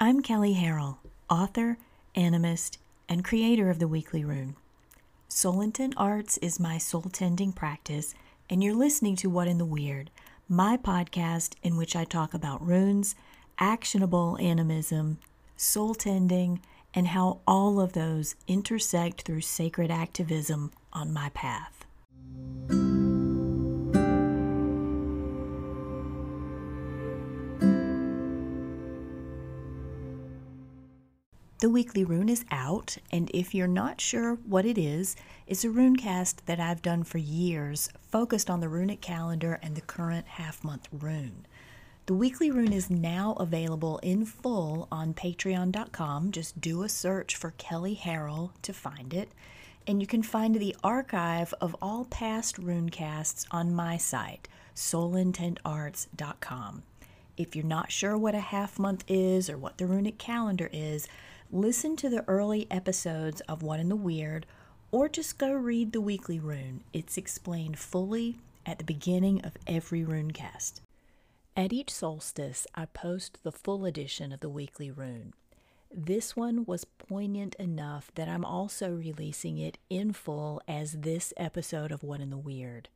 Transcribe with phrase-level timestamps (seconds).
[0.00, 0.98] I'm Kelley Harrell,
[1.28, 1.76] author,
[2.14, 4.54] animist, and creator of the Weekly Rune.
[5.26, 8.14] Soul Intent Arts is my soul tending practice,
[8.48, 10.12] and you're listening to What in the Weird,
[10.48, 13.16] my podcast in which I talk about runes,
[13.58, 15.18] actionable animism,
[15.56, 16.60] soul tending,
[16.94, 21.77] and how all of those intersect through sacred activism on my path.
[31.60, 35.16] The weekly rune is out, and if you're not sure what it is,
[35.48, 39.74] it's a rune cast that I've done for years, focused on the runic calendar and
[39.74, 41.46] the current half month rune.
[42.06, 46.30] The weekly rune is now available in full on patreon.com.
[46.30, 49.32] Just do a search for Kelley Harrell to find it.
[49.84, 54.46] And you can find the archive of all past rune casts on my site,
[54.76, 56.84] soulintentarts.com.
[57.36, 61.08] If you're not sure what a half month is or what the runic calendar is,
[61.50, 64.46] listen to the early episodes of What in the Weird,
[64.90, 66.82] or just go read the weekly rune.
[66.92, 70.80] It's explained fully at the beginning of every runecast.
[71.56, 75.32] At each solstice, I post the full edition of the weekly rune.
[75.90, 81.90] This one was poignant enough that I'm also releasing it in full as this episode
[81.90, 82.90] of What in the Weird.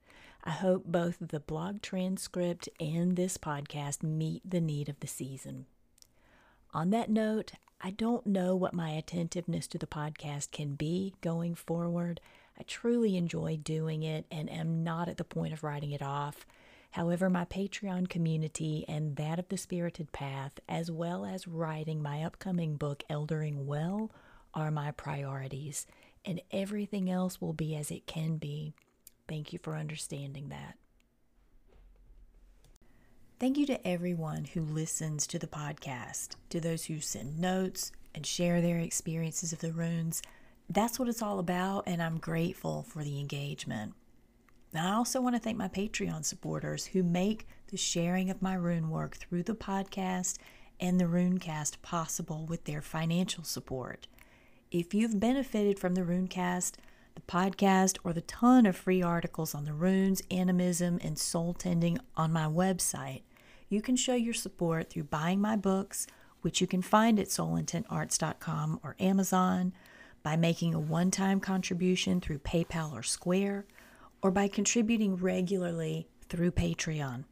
[0.44, 5.66] I hope both the blog transcript and this podcast meet the need of the season.
[6.74, 11.54] On that note, I don't know what my attentiveness to the podcast can be going
[11.54, 12.20] forward.
[12.58, 16.46] I truly enjoy doing it and am not at the point of writing it off.
[16.92, 22.22] However, my Patreon community and that of the Spirited Path, as well as writing my
[22.22, 24.10] upcoming book, Eldering Well,
[24.54, 25.86] are my priorities,
[26.24, 28.74] and everything else will be as it can be.
[29.28, 30.76] Thank you for understanding that.
[33.42, 38.24] Thank you to everyone who listens to the podcast, to those who send notes and
[38.24, 40.22] share their experiences of the runes.
[40.70, 43.94] That's what it's all about, and I'm grateful for the engagement.
[44.72, 48.90] I also want to thank my Patreon supporters who make the sharing of my rune
[48.90, 50.38] work through the podcast
[50.78, 54.06] and the Runecast possible with their financial support.
[54.70, 56.74] If you've benefited from the Runecast,
[57.16, 61.98] the podcast, or the ton of free articles on the runes, animism, and soul tending
[62.16, 63.22] on my website,
[63.72, 66.06] you can show your support through buying my books,
[66.42, 69.72] which you can find at soulintentarts.com or Amazon,
[70.22, 73.66] by making a one time contribution through PayPal or Square,
[74.22, 77.24] or by contributing regularly through Patreon.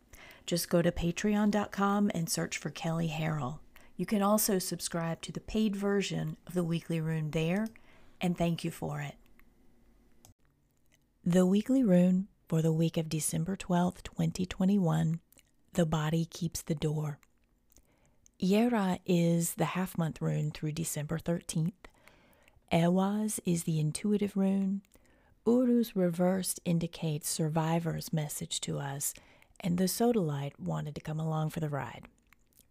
[0.47, 3.59] Just go to patreon.com and search for Kelley Harrell.
[3.97, 7.69] You can also subscribe to the paid version of the Weekly Rune there,
[8.21, 9.15] and thank you for it.
[11.23, 15.21] The Weekly Rune for the week of December 12th, 2021
[15.73, 17.19] the body keeps the door.
[18.43, 21.73] Jera is the half month rune through December 13th.
[22.73, 24.83] Ehwaz is the intuitive rune.
[25.47, 29.15] Uruz reversed indicates survivor's message to us,
[29.61, 32.05] and the sodalite wanted to come along for the ride.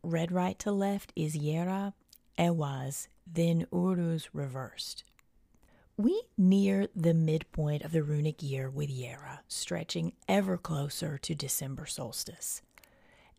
[0.01, 1.93] Read right to left is Jera,
[2.37, 5.03] Ehwaz, then Uruz reversed.
[5.97, 11.85] We near the midpoint of the runic year with Jera, stretching ever closer to December
[11.85, 12.61] solstice.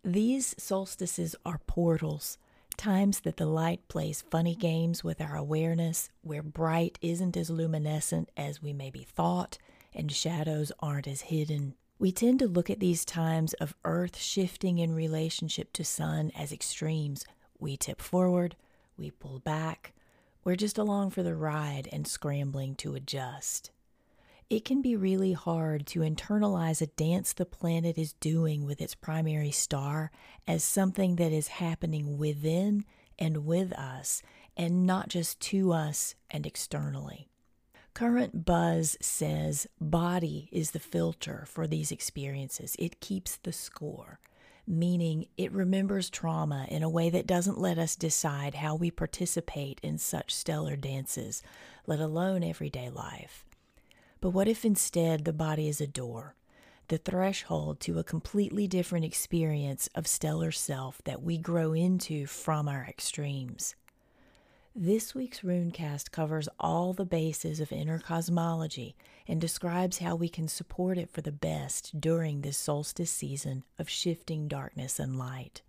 [0.05, 2.38] These solstices are portals,
[2.78, 8.31] times that the light plays funny games with our awareness, where bright isn't as luminescent
[8.34, 9.59] as we maybe thought,
[9.94, 11.75] and shadows aren't as hidden.
[11.99, 16.50] We tend to look at these times of earth shifting in relationship to sun as
[16.50, 17.27] extremes.
[17.59, 18.56] We tip forward,
[18.97, 19.93] we pull back,
[20.44, 23.71] we're just along for the ride and scrambling to adjust
[24.50, 28.97] it can be really hard to internalize a dance the planet is doing with its
[28.97, 30.11] primary star
[30.47, 32.84] as something that is happening within
[33.16, 34.22] and with us,
[34.56, 37.28] and not just to us and externally.
[37.94, 42.75] Current buzz says body is the filter for these experiences.
[42.78, 44.19] It keeps the score,
[44.66, 49.78] meaning it remembers trauma in a way that doesn't let us decide how we participate
[49.84, 51.41] in such stellar dances,
[51.86, 53.45] let alone everyday life.
[54.21, 56.34] But what if instead the body is a door,
[56.89, 62.69] the threshold to a completely different experience of stellar self that we grow into from
[62.69, 63.77] our extremes?
[64.77, 68.95] This week's runecast covers all the bases of inner cosmology
[69.27, 73.89] and describes how we can support it for the best during this solstice season of
[73.89, 75.63] shifting darkness and light.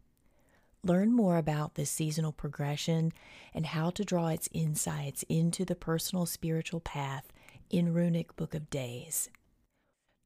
[0.83, 3.11] Learn more about this seasonal progression
[3.53, 7.31] and how to draw its insights into the personal spiritual path
[7.71, 9.29] in Runic Book of Days.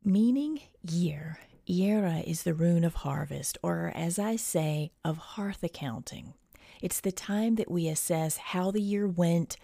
[0.03, 6.33] Meaning year, Jera is the rune of harvest, or as I say, of hearth accounting.
[6.81, 9.57] It's the time that we assess how the year went,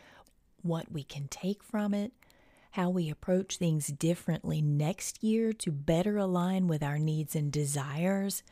[0.62, 2.14] what we can take from it,
[2.72, 8.44] how we approach things differently next year to better align with our needs and desires,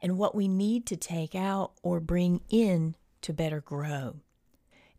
[0.00, 4.16] and what we need to take out or bring in to better grow.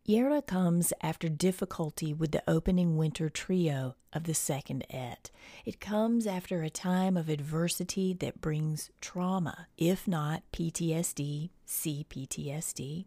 [0.08, 5.32] Jera comes after difficulty with the opening winter trio of the second aett.
[5.66, 13.06] It comes after a time of adversity that brings trauma, if not PTSD, CPTSD.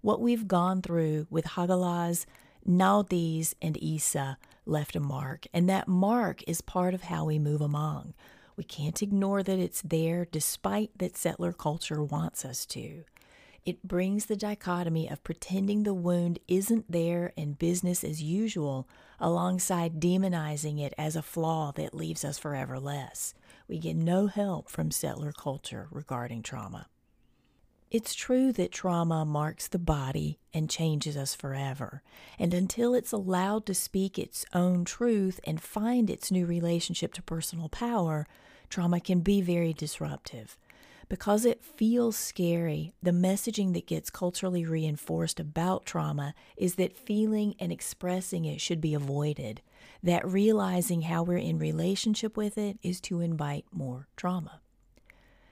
[0.00, 2.24] What we've gone through with Hagalaz,
[2.64, 7.60] Naudis, and Isa left a mark, and that mark is part of how we move
[7.60, 8.14] among.
[8.56, 13.02] We can't ignore that it's there, despite that settler culture wants us to.
[13.64, 20.00] It brings the dichotomy of pretending the wound isn't there and business as usual, alongside
[20.00, 23.34] demonizing it as a flaw that leaves us forever less.
[23.68, 26.88] We get no help from settler culture regarding trauma.
[27.90, 32.02] It's true that trauma marks the body and changes us forever.
[32.38, 37.22] And until it's allowed to speak its own truth and find its new relationship to
[37.22, 38.26] personal power,
[38.68, 40.56] trauma can be very disruptive.
[41.10, 47.56] Because it feels scary, the messaging that gets culturally reinforced about trauma is that feeling
[47.58, 49.60] and expressing it should be avoided,
[50.04, 54.60] that realizing how we're in relationship with it is to invite more trauma.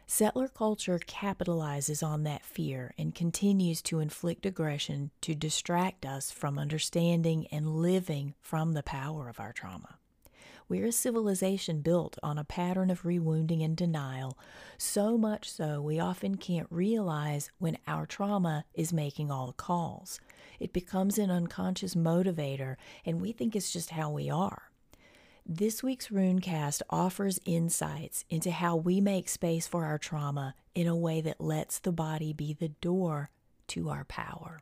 [0.07, 6.57] Settler culture capitalizes on that fear and continues to inflict aggression to distract us from
[6.57, 9.98] understanding and living from the power of our trauma.
[10.69, 14.37] We're a civilization built on a pattern of rewounding and denial,
[14.77, 20.21] so much so we often can't realize when our trauma is making all the calls.
[20.61, 22.77] It becomes an unconscious motivator,
[23.07, 24.71] and we think it's just how we are.
[25.47, 30.95] This week's Runecast offers insights into how we make space for our trauma in a
[30.95, 33.31] way that lets the body be the door
[33.69, 34.61] to our power.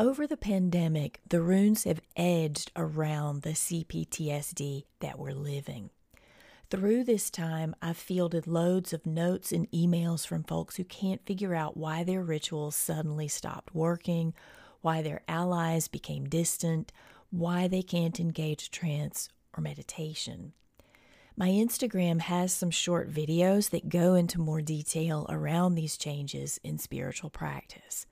[0.00, 5.90] Over the pandemic, the runes have edged around the CPTSD that we're living.
[6.70, 11.52] Through this time, I've fielded loads of notes and emails from folks who can't figure
[11.52, 14.34] out why their rituals suddenly stopped working,
[14.82, 16.92] why their allies became distant,
[17.30, 20.52] why they can't engage trance or meditation.
[21.36, 26.78] My Instagram has some short videos that go into more detail around these changes in
[26.78, 28.06] spiritual practice.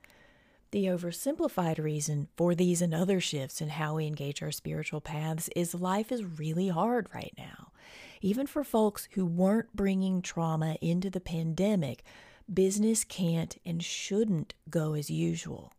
[0.76, 5.48] The oversimplified reason for these and other shifts in how we engage our spiritual paths
[5.56, 7.72] is life is really hard right now.
[8.20, 12.04] Even for folks who weren't bringing trauma into the pandemic,
[12.52, 15.72] business can't and shouldn't go as usual.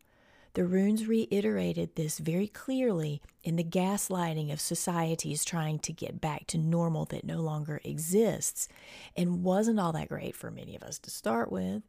[0.56, 6.48] The runes reiterated this very clearly in the gaslighting of societies trying to get back
[6.48, 8.68] to normal that no longer exists
[9.16, 11.84] and wasn't all that great for many of us to start with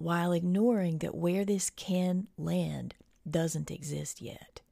[0.00, 2.94] while ignoring that where this can land
[3.28, 4.62] doesn't exist yet.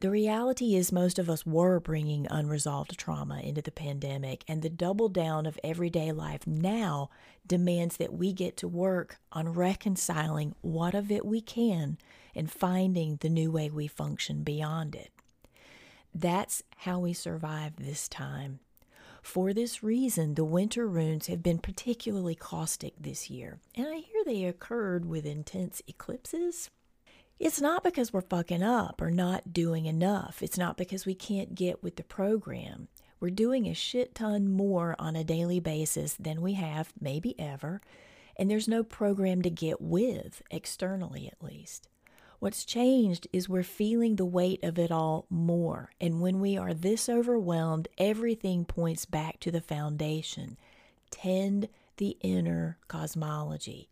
[0.00, 4.68] The reality is, most of us were bringing unresolved trauma into the pandemic, and the
[4.68, 7.08] double down of everyday life now
[7.46, 11.96] demands that we get to work on reconciling what of it we can
[12.34, 15.10] and finding the new way we function beyond it.
[16.14, 18.60] That's how we survive this time.
[19.22, 24.24] For this reason, the winter runes have been particularly caustic this year, and I hear
[24.24, 26.70] they occurred with intense eclipses.
[27.38, 30.42] It's not because we're fucking up or not doing enough.
[30.42, 32.88] It's not because we can't get with the program.
[33.18, 37.80] We're doing a shit ton more on a daily basis than we have, maybe ever,
[38.36, 41.88] and there's no program to get with, externally at least.
[42.40, 45.90] What's changed is we're feeling the weight of it all more.
[46.00, 50.56] And when we are this overwhelmed, everything points back to the foundation.
[51.10, 51.68] Tend
[51.98, 53.90] the inner cosmology.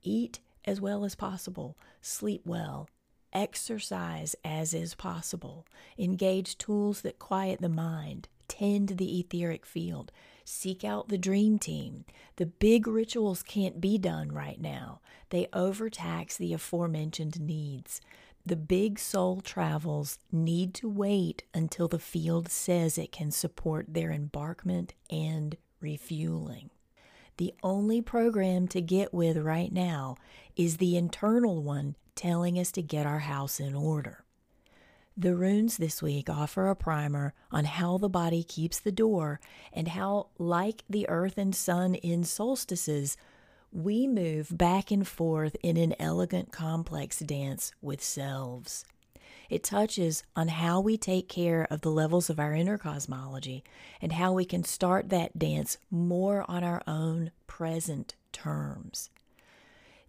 [0.00, 1.76] Eat as well as possible.
[2.00, 2.88] Sleep well.
[3.32, 5.66] Exercise as is possible.
[5.98, 8.28] Engage tools that quiet the mind.
[8.46, 10.12] Tend the etheric field.
[10.50, 12.06] Seek out the dream team.
[12.36, 18.00] The big rituals can't be done right now, they overtax the aforementioned needs.
[18.46, 24.10] The big soul travels need to wait until the field says it can support their
[24.10, 26.70] embarkment and refueling.
[27.36, 30.16] The only program to get with right now
[30.56, 34.24] is the internal one telling us to get our house in order.
[35.20, 39.40] The runes this week offer a primer on how the body keeps the door
[39.72, 43.16] and how, like the earth and sun in solstices,
[43.72, 48.84] we move back and forth in an elegant, complex dance with selves.
[49.50, 53.64] It touches on how we take care of the levels of our inner cosmology
[54.00, 59.10] and how we can start that dance more on our own present terms.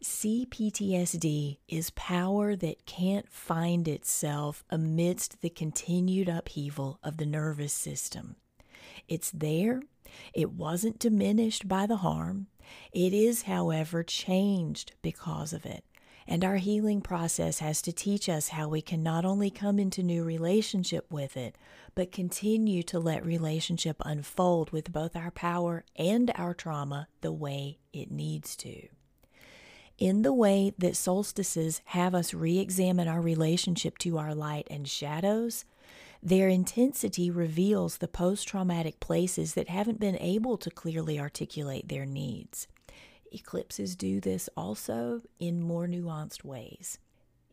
[0.04, 8.38] CPTSD is power that can't find itself amidst the continued upheaval of the nervous system.
[9.10, 9.82] It's there,
[10.34, 12.48] it wasn't diminished by the harm.
[12.94, 15.84] It is, however, changed because of it.
[16.26, 20.02] And our healing process has to teach us how we can not only come into
[20.02, 21.58] new relationship with it,
[21.94, 27.80] but continue to let relationship unfold with both our power and our trauma the way
[27.92, 28.88] it needs to.
[30.00, 34.88] In the way that solstices have us re examine our relationship to our light and
[34.88, 35.66] shadows,
[36.24, 42.06] their intensity reveals the post traumatic places that haven't been able to clearly articulate their
[42.06, 42.66] needs.
[43.34, 46.98] Eclipses do this also in more nuanced ways.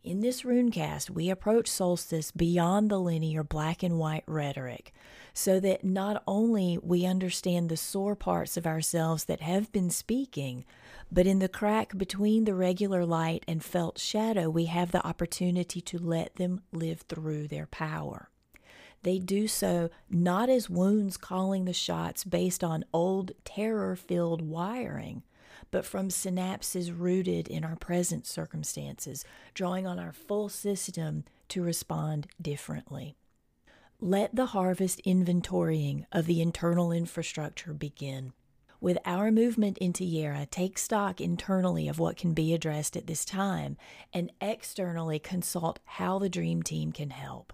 [0.07, 4.93] In this runecast, we approach solstice beyond the linear black and white rhetoric,
[5.33, 10.63] so that not only we understand the sore parts of ourselves that have been speaking,
[11.11, 15.81] but in the crack between the regular light and felt shadow, we have the opportunity
[15.81, 18.29] to let them live through their power.
[19.03, 25.23] They do so not as wounds calling the shots based on old terror filled wiring,
[25.71, 32.27] but from synapses rooted in our present circumstances, drawing on our full system to respond
[32.41, 33.15] differently.
[33.99, 38.33] Let the harvest inventorying of the internal infrastructure begin.
[38.79, 43.25] With our movement into Jera, take stock internally of what can be addressed at this
[43.25, 43.75] time
[44.13, 47.53] and externally consult how the Dream Team can help.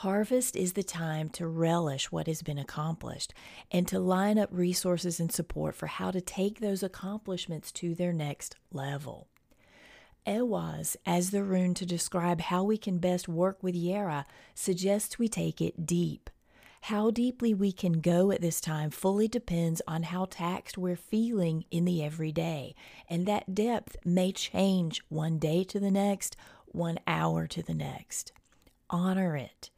[0.00, 3.32] Harvest is the time to relish what has been accomplished
[3.72, 8.12] and to line up resources and support for how to take those accomplishments to their
[8.12, 9.26] next level.
[10.26, 15.28] Ehwaz, as the rune to describe how we can best work with Jera, suggests we
[15.28, 16.28] take it deep.
[16.82, 21.64] How deeply we can go at this time fully depends on how taxed we're feeling
[21.70, 22.74] in the everyday,
[23.08, 26.36] and that depth may change one day to the next,
[26.66, 28.32] one hour to the next.
[28.90, 29.70] Honor it.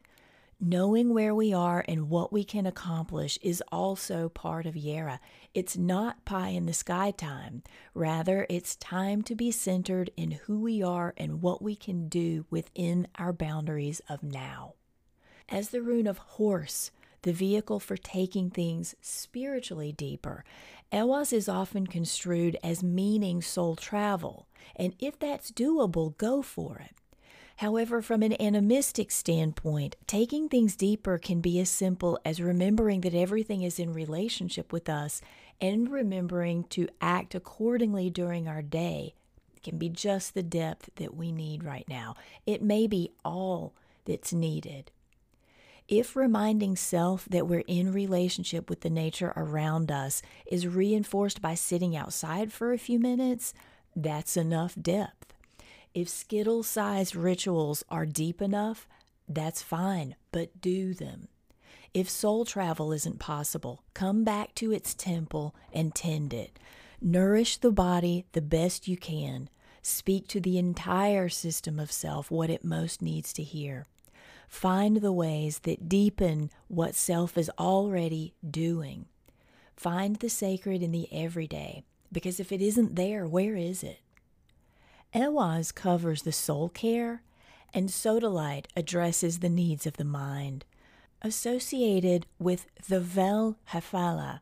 [0.60, 5.20] Knowing where we are and what we can accomplish is also part of Jera.
[5.54, 7.62] It's not pie in the sky time.
[7.94, 12.44] Rather, it's time to be centered in who we are and what we can do
[12.50, 14.74] within our boundaries of now.
[15.48, 16.90] As the rune of horse,
[17.22, 20.44] the vehicle for taking things spiritually deeper,
[20.92, 24.48] Ehwaz is often construed as meaning soul travel.
[24.74, 26.96] And if that's doable, go for it.
[27.58, 33.14] However, from an animistic standpoint, taking things deeper can be as simple as remembering that
[33.14, 35.20] everything is in relationship with us
[35.60, 39.14] and remembering to act accordingly during our day
[39.58, 42.14] it can be just the depth that we need right now.
[42.46, 43.74] It may be all
[44.04, 44.92] that's needed.
[45.88, 51.54] If reminding self that we're in relationship with the nature around us is reinforced by
[51.54, 53.52] sitting outside for a few minutes,
[53.96, 55.34] that's enough depth.
[55.94, 58.86] If Skittle sized rituals are deep enough,
[59.28, 61.28] that's fine, but do them.
[61.94, 66.58] If soul travel isn't possible, come back to its temple and tend it.
[67.00, 69.48] Nourish the body the best you can.
[69.82, 73.86] Speak to the entire system of self what it most needs to hear.
[74.48, 79.06] Find the ways that deepen what self is already doing.
[79.76, 84.00] Find the sacred in the everyday, because if it isn't there, where is it?
[85.14, 87.22] Ehwaz covers the soul care,
[87.72, 90.64] and Sodalite addresses the needs of the mind.
[91.22, 94.40] Associated with the Vel Hafala,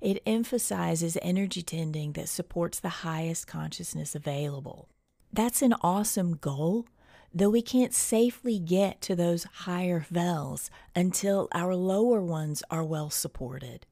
[0.00, 4.88] it emphasizes energy tending that supports the highest consciousness available.
[5.32, 6.86] That's an awesome goal,
[7.32, 13.10] though we can't safely get to those higher vels until our lower ones are well
[13.10, 13.86] supported.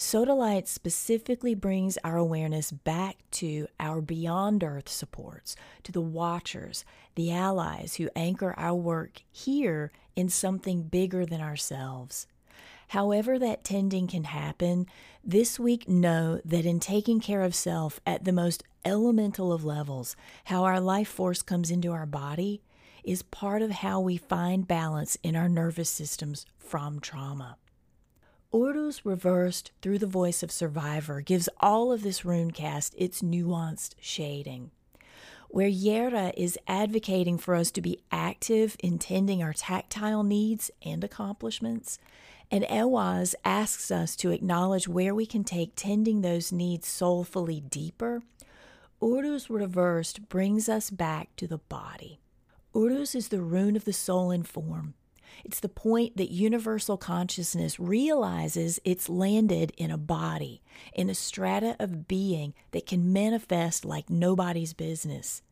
[0.00, 7.30] Sodalite specifically brings our awareness back to our beyond earth supports, to the watchers, the
[7.30, 12.26] allies who anchor our work here in something bigger than ourselves.
[12.88, 14.86] However, that tending can happen,
[15.22, 20.16] this week know that in taking care of self at the most elemental of levels,
[20.44, 22.62] how our life force comes into our body,
[23.04, 27.58] is part of how we find balance in our nervous systems from trauma.
[28.52, 34.72] Uruz reversed through the voice of Survivor gives all of this runecast its nuanced shading.
[35.48, 41.04] Where Jera is advocating for us to be active in tending our tactile needs and
[41.04, 41.98] accomplishments,
[42.50, 48.22] and Ehwaz asks us to acknowledge where we can take tending those needs soulfully deeper,
[49.00, 52.18] Uruz reversed brings us back to the body.
[52.74, 54.94] Uruz is the rune of the soul in form,
[55.44, 61.76] It's the point that universal consciousness realizes it's landed in a body, in a strata
[61.78, 65.42] of being that can manifest like nobody's business.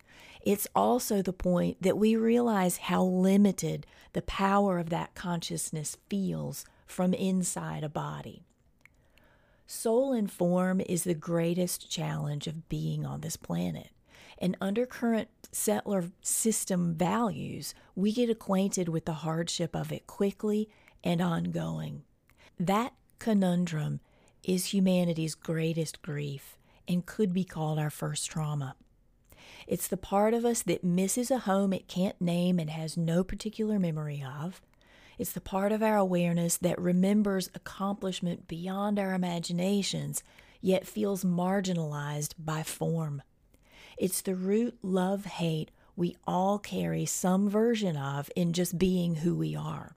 [0.42, 6.64] It's also the point that we realize how limited the power of that consciousness feels
[6.86, 8.44] from inside a body.
[9.66, 13.90] Soul and form is the greatest challenge of being on this planet.
[14.38, 20.68] And under current settler system values, we get acquainted with the hardship of it quickly
[21.02, 22.02] and ongoing.
[22.58, 24.00] That conundrum
[24.44, 28.76] is humanity's greatest grief and could be called our first trauma.
[29.66, 33.24] It's the part of us that misses a home it can't name and has no
[33.24, 34.62] particular memory of.
[35.18, 40.22] It's the part of our awareness that remembers accomplishment beyond our imaginations,
[40.60, 43.22] yet feels marginalized by form.
[43.98, 49.34] It's the root love hate we all carry some version of in just being who
[49.34, 49.96] we are.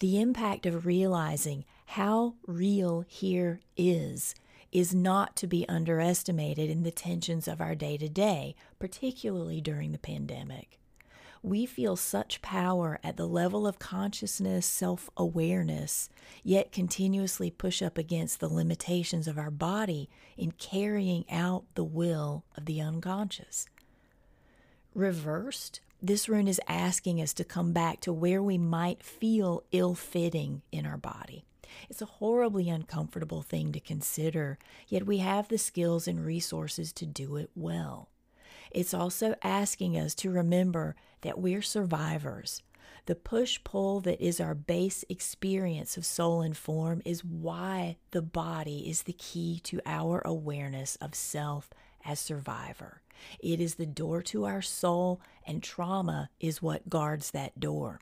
[0.00, 4.34] The impact of realizing how real here is
[4.72, 9.92] is not to be underestimated in the tensions of our day to day, particularly during
[9.92, 10.80] the pandemic.
[11.44, 16.08] We feel such power at the level of consciousness, self awareness,
[16.42, 20.08] yet continuously push up against the limitations of our body
[20.38, 23.66] in carrying out the will of the unconscious.
[24.94, 29.94] Reversed, this rune is asking us to come back to where we might feel ill
[29.94, 31.44] fitting in our body.
[31.90, 34.58] It's a horribly uncomfortable thing to consider,
[34.88, 38.08] yet we have the skills and resources to do it well.
[38.74, 42.62] It's also asking us to remember that we're survivors.
[43.06, 48.22] The push pull that is our base experience of soul and form is why the
[48.22, 51.70] body is the key to our awareness of self
[52.04, 53.00] as survivor.
[53.38, 58.00] It is the door to our soul, and trauma is what guards that door.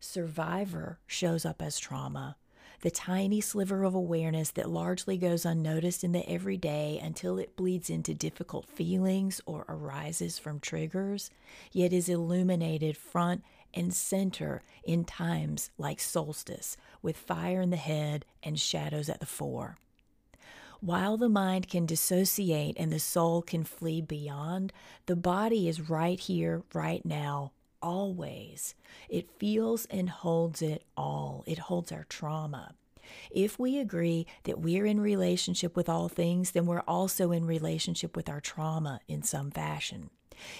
[0.00, 2.36] Survivor shows up as trauma,
[2.84, 7.88] the tiny sliver of awareness that largely goes unnoticed in the everyday until it bleeds
[7.88, 11.30] into difficult feelings or arises from triggers,
[11.72, 18.26] yet is illuminated front and center in times like solstice, with fire in the head
[18.42, 19.78] and shadows at the fore.
[20.82, 24.74] While the mind can dissociate and the soul can flee beyond,
[25.06, 27.52] the body is right here, right now,
[27.84, 28.74] always.
[29.10, 31.44] It feels and holds it all.
[31.46, 32.74] It holds our trauma.
[33.30, 38.16] If we agree that we're in relationship with all things, then we're also in relationship
[38.16, 40.08] with our trauma in some fashion.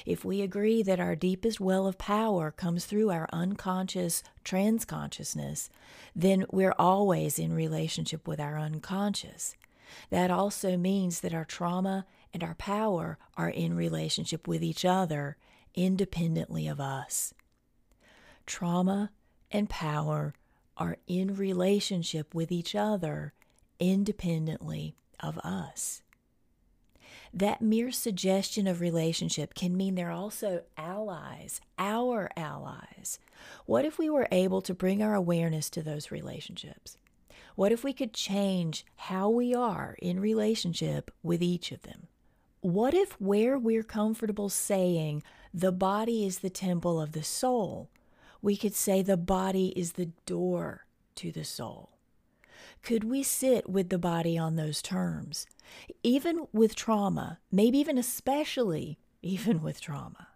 [0.04, 5.70] If we agree that our deepest well of power comes through our unconscious transconsciousness,
[6.14, 9.56] then we're always in relationship with our unconscious.
[10.10, 15.36] That also means that our trauma and our power are in relationship with each other
[15.74, 17.34] independently of us.
[18.46, 19.10] Trauma
[19.50, 20.34] and power
[20.76, 23.32] are in relationship with each other
[23.78, 26.02] independently of us.
[27.32, 33.18] That mere suggestion of relationship can mean they're also allies, our allies.
[33.66, 36.96] What if we were able to bring our awareness to those relationships?
[37.56, 42.06] What if we could change how we are in relationship with each of them?
[42.60, 45.22] What if where we're comfortable saying
[45.54, 47.88] the body is the temple of the soul,
[48.42, 51.90] we could say the body is the door to the soul?
[52.82, 55.46] Could we sit with the body on those terms?
[56.02, 60.28] Even with trauma, maybe even especially even with trauma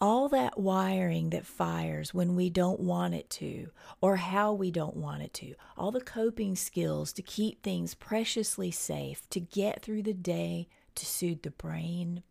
[0.00, 3.68] all that wiring that fires when we don't want it to,
[4.00, 8.70] or how we don't want it to, all the coping skills to keep things preciously
[8.70, 12.22] safe, to get through the day, to soothe the brain.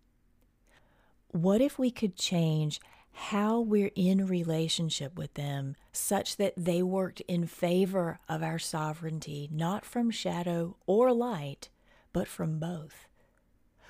[1.32, 2.80] What if we could change
[3.12, 9.50] how we're in relationship with them such that they worked in favor of our sovereignty,
[9.52, 11.70] not from shadow or light,
[12.14, 13.08] but from both?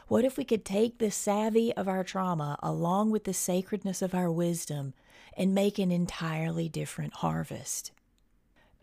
[0.08, 4.16] What if we could take the savvy of our trauma along with the sacredness of
[4.16, 4.94] our wisdom
[5.36, 7.92] and make an entirely different harvest?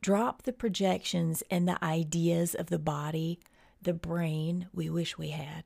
[0.02, 3.40] Drop the projections and the ideas of the body,
[3.80, 5.64] the brain we wish we had.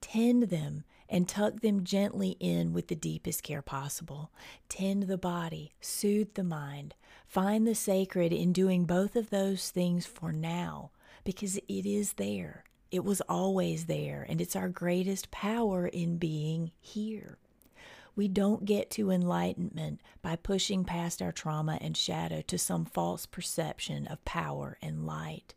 [0.00, 4.32] Tend them and tuck them gently in with the deepest care possible.
[4.70, 6.94] Tend the body, soothe the mind.
[7.26, 10.90] Find the sacred in doing both of those things for now
[11.22, 12.64] because it is there.
[12.90, 17.36] It was always there, and it's our greatest power in being here.
[18.16, 23.26] We don't get to enlightenment by pushing past our trauma and shadow to some false
[23.26, 25.54] perception of power and light.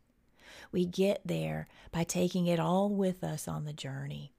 [0.73, 4.33] We get there by taking it all with us on the journey.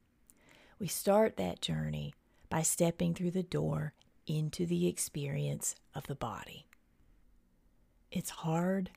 [0.78, 2.12] We start that journey
[2.50, 3.94] by stepping through the door
[4.26, 6.66] into the experience of the body.
[8.10, 8.90] It's hard,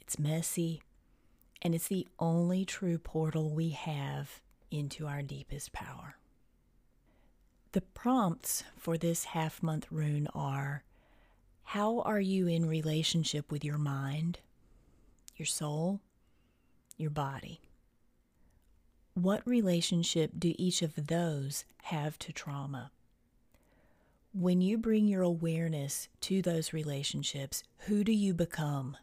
[0.00, 0.82] it's messy,
[1.60, 4.40] and it's the only true portal we have
[4.72, 6.16] into our deepest power.
[7.72, 10.82] The prompts for this half month rune are
[11.62, 14.40] How are you in relationship with your mind,
[15.36, 16.00] your soul,
[16.96, 17.60] your body?
[19.14, 22.90] What relationship do each of those have to trauma?
[24.32, 28.96] When you bring your awareness to those relationships, who do you become?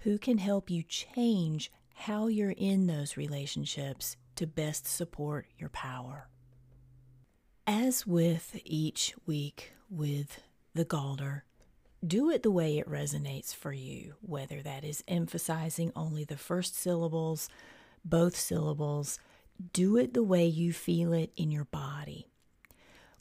[0.00, 6.28] Who can help you change how you're in those relationships to best support your power?
[7.66, 10.42] As with each week with
[10.74, 11.42] the Galder,
[12.06, 16.76] do it the way it resonates for you, whether that is emphasizing only the first
[16.76, 17.48] syllables,
[18.04, 19.18] both syllables.
[19.72, 22.28] Do it the way you feel it in your body.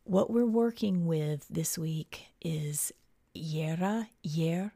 [0.04, 2.92] What we're working with this week is
[3.36, 4.74] Yera, Yer,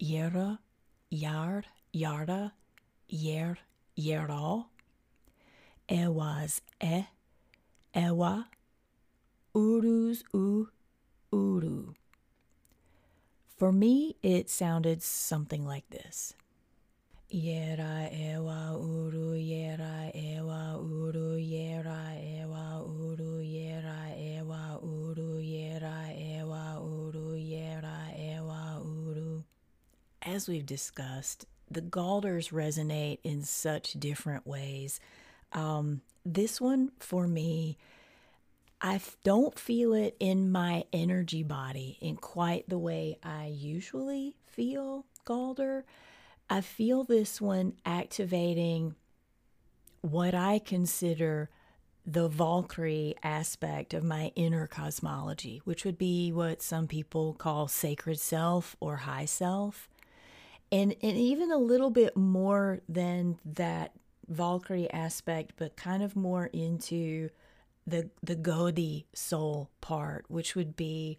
[0.00, 0.58] Yera,
[1.10, 1.64] Yar,
[1.94, 2.52] Yarda,
[3.08, 3.56] Yer,
[3.98, 4.66] Yera.
[5.88, 7.04] Ewas, E,
[7.94, 8.48] Ewa,
[9.54, 10.68] Urus, U,
[11.32, 11.94] Uru.
[13.56, 16.34] For me, it sounded something like this.
[17.28, 27.36] Yera ewa uru yera ewa uru yera ewa uru yera ewa uru yera ewa uru
[27.36, 29.42] yera ewa uru.
[30.22, 35.00] As we've discussed, the Galders resonate in such different ways.
[35.52, 37.76] Um, this one, for me,
[38.80, 45.06] I don't feel it in my energy body in quite the way I usually feel
[45.26, 45.82] Galder.
[46.48, 48.94] I feel this one activating
[50.00, 51.50] what I consider
[52.06, 58.20] the Valkyrie aspect of my inner cosmology, which would be what some people call sacred
[58.20, 59.88] self or high self.
[60.70, 63.92] And, and even a little bit more than that
[64.28, 67.30] Valkyrie aspect, but kind of more into
[67.86, 71.18] the the Godi soul part, which would be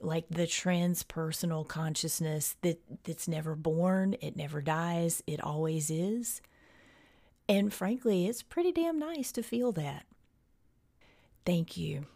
[0.00, 6.40] like the transpersonal consciousness that that's never born, it never dies, it always is.
[7.48, 10.06] And frankly, it's pretty damn nice to feel that.
[11.44, 12.06] Thank you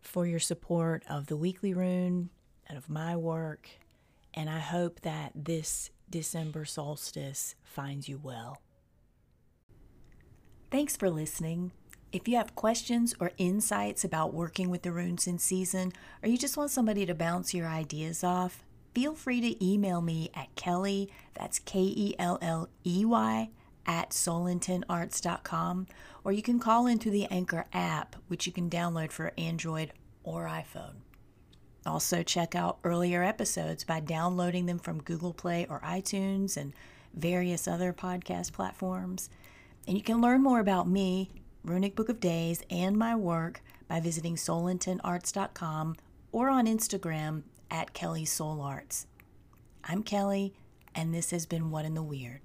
[0.00, 2.30] for your support of the weekly rune
[2.68, 3.68] and of my work,
[4.34, 8.60] and I hope that this December solstice finds you well.
[10.70, 11.72] Thanks for listening.
[12.12, 15.92] If you have questions or insights about working with the runes in season,
[16.22, 18.64] or you just want somebody to bounce your ideas off,
[18.94, 23.50] feel free to email me at Kelley, that's K E L L E Y,
[23.86, 25.86] at soulintentarts.com,
[26.24, 29.92] or you can call into the Anchor app, which you can download for Android
[30.22, 30.96] or iPhone.
[31.84, 36.72] Also, check out earlier episodes by downloading them from Google Play or iTunes and
[37.14, 39.30] various other podcast platforms.
[39.86, 41.30] And you can learn more about me
[41.66, 45.96] Runic Book of Days, and my work by visiting soulintentarts.com
[46.30, 49.06] or on Instagram at Kelly Soul Arts.
[49.82, 50.54] I'm Kelley,
[50.94, 52.40] and this has been What in the Weird.